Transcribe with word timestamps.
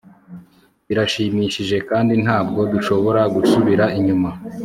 birashimishije 0.87 1.77
kandi 1.89 2.13
ntabwo 2.23 2.59
dushobora 2.73 3.21
gusubira 3.35 3.85
inyuma 3.97 4.29